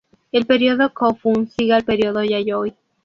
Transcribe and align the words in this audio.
El 0.31 0.47
período 0.47 0.91
Kofun 0.95 1.47
sigue 1.51 1.73
al 1.73 1.83
período 1.83 2.23
Yayoi. 2.23 2.75